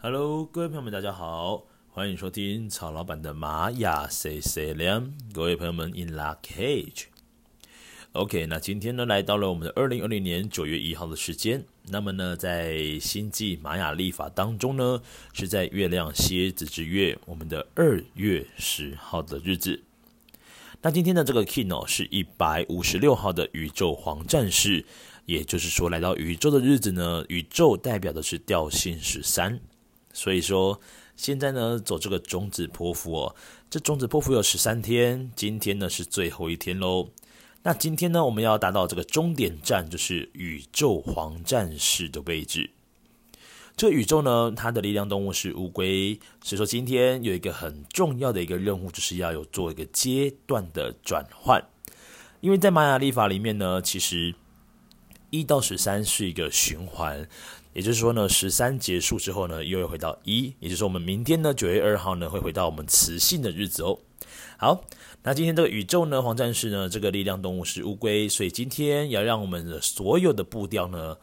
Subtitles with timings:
[0.00, 5.12] Hello，各位朋友们，大家好，欢迎收听曹老板的玛雅 C C 两。
[5.32, 7.06] 各位朋友们，In La Cage。
[8.12, 11.64] OK，那今天呢，来到了我们的二零二零年九月一号的时间。
[11.88, 19.82] 那么呢，在星际玛雅历法当中呢，是在月亮蝎子之月，我们的二月十号的日子。
[20.80, 24.86] 那今天的这个 Kin 哦，是一百五十六号的宇宙黄战士，
[25.26, 29.58] 也就是说，来到宇宙的日子呢，宇宙代表的是调性十三。
[30.18, 30.80] 所以说，
[31.16, 33.36] 现在呢，走这个种子波符哦，
[33.70, 37.10] 这种子波符有十三天，今天呢是最后一天喽。
[37.62, 42.70] 那今天呢，我们要达到这个终点站，就是宇宙黄战士的位置。
[43.76, 51.64] 这个宇宙呢，它的力量动物是乌龟，所以说今天有一个很重要的一个任务，就是要有做一个阶段的转换。
[52.40, 54.34] 因为在玛雅历法里面呢，其实
[55.30, 57.28] 一到十三是一个循环。
[57.72, 63.98] 也就是说呢，十三结束之后呢，又会回到一，也就是说我们明天呢，九月二号呢，会回到我们磁性的日子哦。
[64.56, 64.84] 好，
[65.22, 71.16] 那今天这个宇宙呢，黄战士呢，这个力量动物是乌龟，所以今天要让我们的所有的步调呢，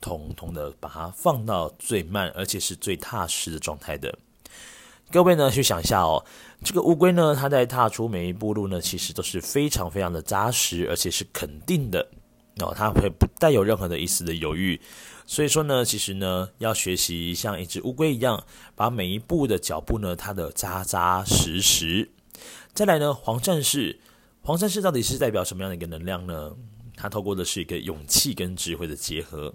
[0.00, 4.16] 统统的把它放到最慢，而且是最踏实的状态的。
[5.10, 6.24] 各位呢，去想一下哦，
[6.64, 12.08] 这个乌龟呢，它在踏出每一步路呢，其实都是非常非常的扎实，而且是肯定的
[12.60, 14.80] 哦，它会不带有任何的一丝的犹豫。
[15.26, 22.08] 所以说呢，其实呢，要学习像一只乌龟一样，把每一步的脚步呢，它的扎扎实实。
[22.72, 23.98] 再来呢，黄战士，
[24.42, 26.54] 黄战士到底是代表什么样的一个能量呢？
[26.94, 29.52] 它透过的是一个勇气跟智慧的结合。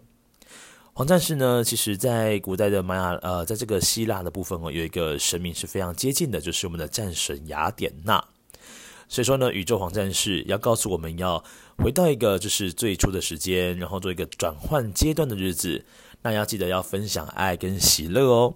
[0.94, 8.24] 黄战士呢，其实在古代的玛雅，呃，在这个希腊的部分哦，有一个神明是非常接近的，就是我们的战神雅典娜。
[9.12, 11.44] 所以说呢，宇宙黄战士要告诉我们要
[11.78, 15.84] 回到一个就是最初的时间，然后做一个转换阶段的日子。
[16.22, 18.56] 那要记得要分享爱跟喜乐哦。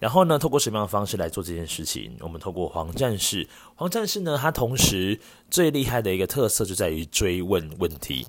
[0.00, 2.16] 然后呢，透过什么样的方式来做这件事情？
[2.18, 3.46] 我们透过黄战士，
[3.76, 8.26] 黄战士呢，他同时最厉害的一个特色就在于追问问题。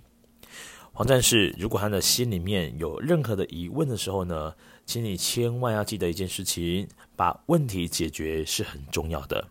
[0.94, 4.54] 黄战士如果他的心里面有任何的疑问的时候呢，
[4.86, 9.48] 请你千万要记得一件事情：把问题解决是很重要的。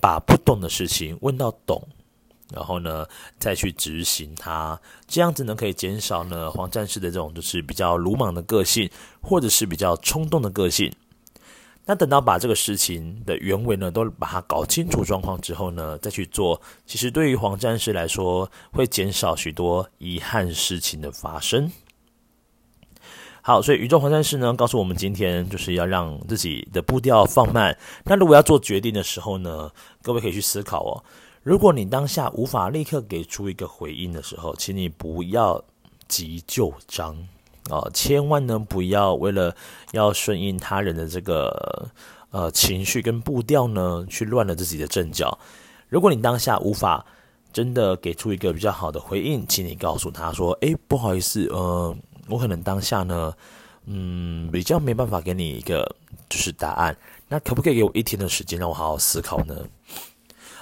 [0.00, 1.86] 把不懂的事情问到懂，
[2.52, 3.06] 然后呢，
[3.38, 10.92] 再去执行它，这样子呢，可以减少呢黄战士的这种就是比较鲁莽的个性，或者是比较冲动的个性。
[11.84, 21.70] 那等到把这个事情的原委呢，都把它搞清楚状况之后呢，再去做，其实对于黄战士来说，会减少许多遗憾事情的发生。
[23.44, 27.76] 好，所以宇宙黄战士呢，告诉我们今天就是要让自己的步调放慢。
[28.04, 29.68] 那如果要做决定的时候呢，
[30.00, 31.02] 各位可以去思考哦。
[31.42, 35.60] 如果你当下无法立刻给出一个回应的时候，请你不要
[36.06, 37.16] 急就章
[37.68, 39.52] 哦，千万呢不要为了
[39.90, 41.90] 要顺应他人的这个
[42.30, 45.36] 呃情绪跟步调呢，去乱了自己的阵脚。
[45.88, 47.04] 如果你当下无法
[47.52, 51.96] 真的给出一个比较好的回应，请你告诉他说：“诶，不好意思，呃。”
[52.28, 53.34] 我可能当下呢，
[53.86, 55.96] 嗯，比较没办法给你一个
[56.28, 56.96] 就是答案。
[57.28, 59.56] 那可不可以给我一天的时间，让我好好思考呢？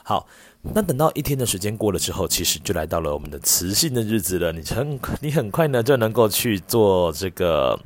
[0.03, 0.27] 好，
[0.63, 4.53] 那等到一天的时间过了之后，其实就来到了我们的磁性的日子了。
[4.53, 7.79] 你很你很快呢就能够去做这个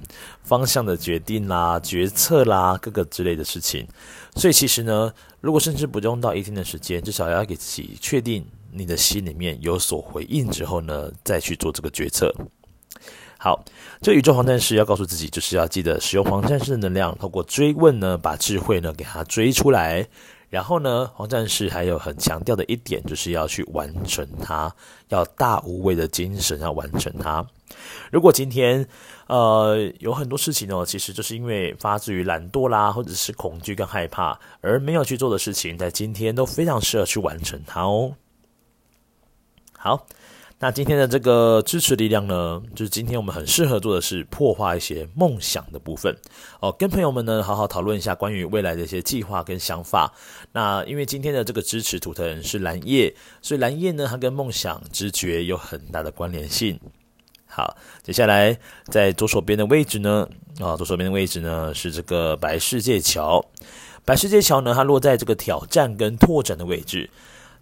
[0.43, 3.87] 方向的决定啦、决策啦、各个之类的事情。
[4.37, 12.35] 所以其实呢，如果甚至不用到一天的时间，至少要给自己确定你的心里面有所回应之后呢，再去做这个决策。
[13.45, 13.63] 好，
[14.01, 20.09] 这宇宙黄战士要告诉自己，就是要记得使用黄战士的能量，透过追问呢，把智慧呢给它追出来。
[20.49, 24.75] 然后呢，黄战士还有很强调的一点，就是要去完成它，
[25.09, 27.47] 要大无畏的精神要完成它。
[28.11, 28.89] 如果今天
[29.27, 38.15] 呃有很多事情哦，其实就是因为发自于懒惰啦，或者是恐惧跟害怕而没有去做的事情，在今天都非常适合去完成它哦。
[39.77, 40.07] 好。
[40.61, 46.17] 那今天的这个支持力量呢，就是今天我们很适合做的是破坏一些梦想的部分
[46.61, 50.11] 哦，跟朋友们呢好好讨论一下关于未来的一些计划跟想法。
[50.53, 56.81] 那因为今天的这个支持图腾是蓝夜，所以蓝夜呢它跟梦想、直觉有很大的关联性。
[57.47, 58.57] 好，接下来
[58.87, 60.27] 在左手边的位置呢，
[60.61, 63.45] 啊，左手边的位置呢是这个白世界桥，
[64.05, 67.11] 白世界桥呢它落在这个挑战跟拓展的位置。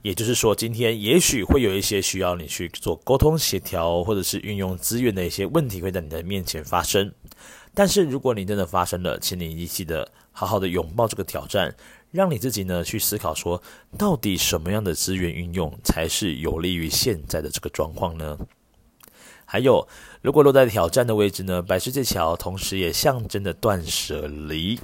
[0.02, 7.12] 也就是说，今天也许会有一些需要你去做沟通协调，或者是运用资源的一些问题会在你的面前发生。
[7.72, 11.74] 但是，如果你真的发生了，请你一起的好好的拥抱这个挑战，
[12.10, 13.62] 让你自己呢去思考说，
[13.96, 18.36] 到底什么样的资源运用才是有利于现在的这个状况呢？
[19.44, 19.86] 还有，
[20.20, 24.80] 如果落在挑战的位置呢，白世界桥同时也象征着断舍离。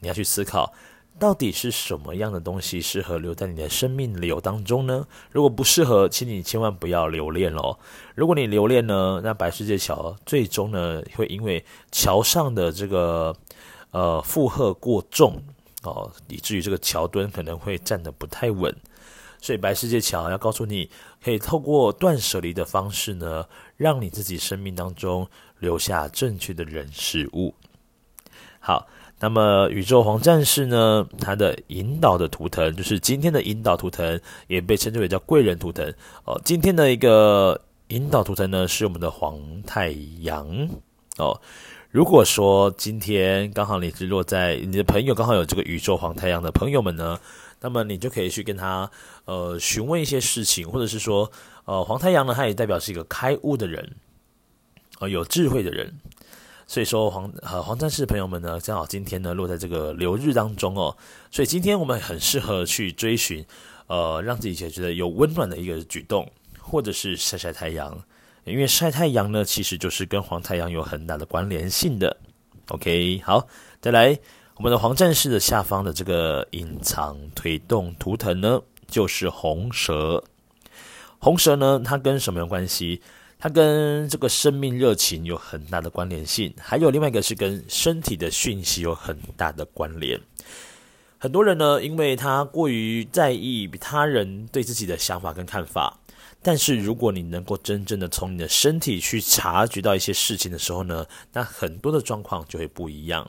[0.00, 0.72] 你要去思考，
[1.18, 5.06] 到底是什么样的东西适合留在你的生命流当中呢？
[5.30, 7.78] 如果不适合，请你千万不要留恋哦。
[8.14, 13.34] 如果你留恋呢，那白世界桥最终呢，会因为桥上的这个
[13.92, 15.40] 呃负荷过重
[15.84, 18.74] 哦，以至于这个桥墩可能会站得不太稳。
[19.40, 20.88] 所以白世界桥要告诉你，
[21.22, 25.28] 可以透过断舍离的方式呢，让你自己生命当中
[25.58, 27.54] 留下正确的人事物。
[28.60, 28.86] 好，
[29.22, 35.88] 那么宇宙黄战士呢，它的引导的图腾就是今天的引导图腾，也被称之为叫贵人图腾
[36.24, 36.40] 哦。
[36.44, 40.68] 今天的一个引导图腾呢，是我们的黄太阳
[41.18, 41.40] 哦。
[41.92, 47.20] 如果说今天刚好你是落在你的朋友刚好有这个宇宙黄太阳的朋友们呢，
[47.60, 48.90] 那么你就可以去跟他
[49.26, 51.30] 呃询问一些事情，或者是说
[51.64, 53.94] 呃黄太阳呢，它也代表是一个开悟的人，
[54.98, 55.92] 呃有智慧的人，
[56.72, 60.96] 所以说黄呃黄战士朋友们呢，正好今天呢落在这个流日当中哦，
[61.30, 63.44] 所以今天我们很适合去追寻
[63.88, 66.26] 呃让自己觉得有温暖的一个举动，
[66.58, 68.02] 或者是晒晒太阳，
[68.44, 72.16] 因为晒太阳呢其实就是跟黄太阳有很大的关联性的。
[72.68, 73.46] OK，好，
[73.78, 74.18] 再来。
[74.56, 80.24] 我们的黄战士的下方的这个隐藏推动图腾呢，就是红蛇。
[81.18, 83.02] 红蛇呢，它跟什么有关系？
[83.42, 90.16] 它跟这个生命热情有很大的关联性，还有另外一个是跟身体的讯息有很大的关联。
[91.18, 95.98] 很多人呢，因为他过于在意他人对自己的想法跟看法，
[96.40, 103.28] 但是如果你能够真正的从你的身体去察觉到一些事情的时候呢，那很多的状况就会不一样。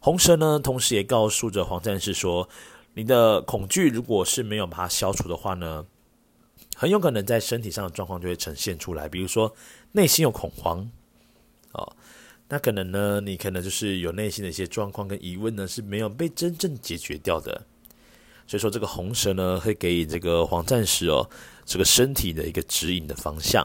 [0.00, 2.48] 红蛇呢，同时也告诉着黄战士说
[2.94, 5.86] ：“你的恐惧如果是没有把它消除的话呢，
[6.80, 9.06] 很有可能在身体上的状况就会呈现出来。
[9.06, 9.54] 比如说
[9.92, 10.90] 内心有恐慌，
[11.72, 11.92] 哦，
[12.48, 17.60] 那可能呢，你可能就是有内心的一些状况跟疑问呢是没有被真正解决掉的。
[18.46, 21.28] 所以说，这个红蛇呢，会给予这个黄战士哦，
[21.66, 23.62] 这个身体的一个指引的方向。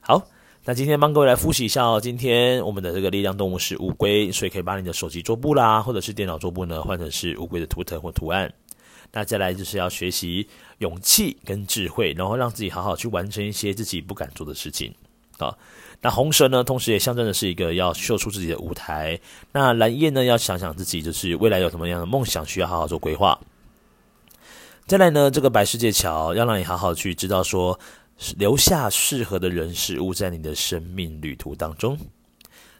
[0.00, 0.20] 好。”
[0.64, 1.98] 那今天帮各位来复习一下哦。
[1.98, 8.52] 今天我们的这个力量动物是乌龟，所以可以把你的手机桌布啦，或者是电脑桌布呢，换成是乌龟的图腾或图案。
[9.12, 14.94] 那再来就是要学习勇气跟智慧，然后让自己好好去完成一些自己不敢做的事情
[15.38, 15.56] 啊。
[16.00, 19.18] 那红蛇呢，同时也象征的是一个要秀出自己的舞台。
[19.52, 23.38] 那蓝夜呢，要想想自己就是未来有什么样的梦想，需要好好做规划。
[24.86, 27.78] 再来呢，这个白世界桥要让你好好去知道说。
[28.36, 31.96] 留下适合的人事物在你的生命旅途当中。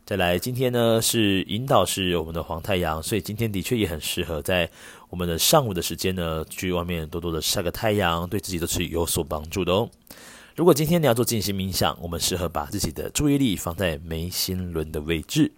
[0.08, 4.66] 再来，今天呢是引导是我们的黄太阳，所以今天的确也很适合在
[5.10, 9.86] 我们的上午的时间呢，去外面多多的晒个太阳，对自己都是有所帮助的哦。
[10.56, 15.52] 如果今天你要做静心冥想，我们适合把自己的注意力放在眉心轮的位置。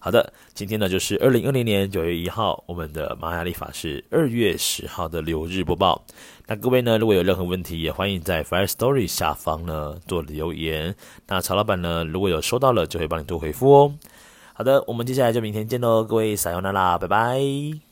[0.00, 6.04] 好的，今天呢就是二零二零年九月一号，我们的玛雅历法是二月十号的流日播报。
[6.46, 10.94] 那各位呢，如果有任何问题，也欢迎在 Fire Story 下方呢做留言。
[11.26, 13.94] 那曹老板呢，如果有收到了，就会帮你做回复哦。
[14.54, 17.87] 好的，我们接下来就明天见喽，各位撒由那拉，拜拜。